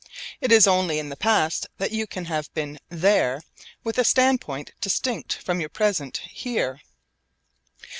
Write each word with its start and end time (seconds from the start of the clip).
It 0.39 0.51
is 0.51 0.65
only 0.65 0.97
in 0.97 1.09
the 1.09 1.15
past 1.15 1.67
that 1.77 1.91
you 1.91 2.07
can 2.07 2.25
have 2.25 2.51
been 2.55 2.79
'there' 2.89 3.43
with 3.83 3.99
a 3.99 4.03
standpoint 4.03 4.71
distinct 4.81 5.33
from 5.33 5.59
your 5.59 5.69
present 5.69 6.17
'here.' 6.23 6.81